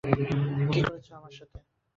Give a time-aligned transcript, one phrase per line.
[0.71, 1.57] কী করেছ আমার সাথে?